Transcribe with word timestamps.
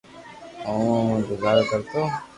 او 0.67 0.73
مون 1.05 1.09
ھي 1.17 1.21
گزارو 1.29 1.63
ڪرتو 1.69 2.01